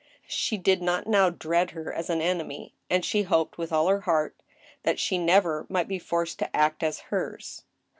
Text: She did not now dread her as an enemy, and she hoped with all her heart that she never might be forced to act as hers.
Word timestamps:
She 0.25 0.57
did 0.57 0.81
not 0.81 1.05
now 1.05 1.29
dread 1.29 1.69
her 1.77 1.93
as 1.93 2.09
an 2.09 2.21
enemy, 2.21 2.73
and 2.89 3.05
she 3.05 3.21
hoped 3.21 3.59
with 3.59 3.71
all 3.71 3.87
her 3.87 4.01
heart 4.01 4.35
that 4.81 4.97
she 4.97 5.19
never 5.19 5.67
might 5.69 5.87
be 5.87 5.99
forced 5.99 6.39
to 6.39 6.55
act 6.55 6.81
as 6.81 7.01
hers. 7.13 7.65